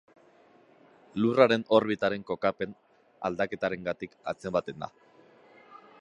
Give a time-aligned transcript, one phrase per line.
[1.25, 2.73] Lurraren orbitaren kokapen
[3.31, 4.91] aldaketarengatik antzematen da.